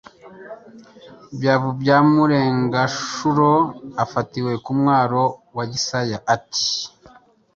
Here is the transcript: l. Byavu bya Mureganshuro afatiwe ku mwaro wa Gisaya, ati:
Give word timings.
l. 1.33 1.33
Byavu 1.39 1.69
bya 1.81 1.97
Mureganshuro 2.09 3.51
afatiwe 4.03 4.53
ku 4.63 4.71
mwaro 4.79 5.23
wa 5.55 5.63
Gisaya, 5.71 6.17
ati: 6.35 6.67